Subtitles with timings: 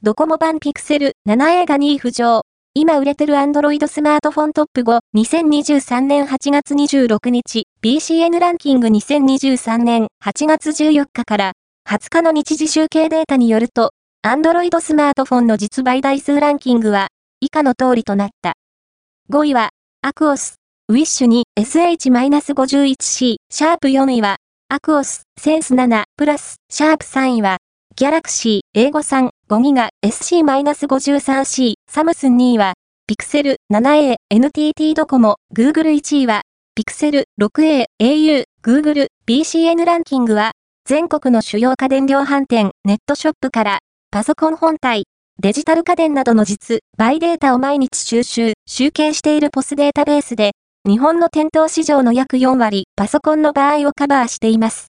[0.00, 2.42] ドコモ版ピクセル 7A が2位浮上。
[2.72, 11.52] 今売れてる Android スマートフォントップ5、2023年8月26日、BCN ランキング2023年8月14日から
[11.88, 13.90] 20日の日時集計データによると、
[14.24, 17.08] Android スマートフォンの実売台数ランキングは
[17.40, 18.52] 以下の通りとなった。
[19.32, 19.70] 5位は、
[20.02, 20.54] アクオス、
[20.86, 24.36] ウィッシュに SH-51C、シャープ4位は、
[24.68, 27.58] アクオス、センス7、プラス、シャープ3位は、
[27.98, 32.74] ギャラクシー、英語3、5ギガ、SC-53C、サムスン2位は、
[33.08, 36.42] ピクセル 7A、NTT ドコモ、Google 1位は、
[36.76, 40.52] ピクセル 6A、au、Google、BCN ランキングは、
[40.84, 43.78] 全国の主要家電量販店、ネットショップから、
[44.12, 45.06] パソコン本体、
[45.42, 50.52] デジタル家電などの実、バイデータを毎日収集、集計しているポスデータベースで、
[50.88, 54.86] 日本の店頭市場の約4割、パソコンの場合をカバーしています。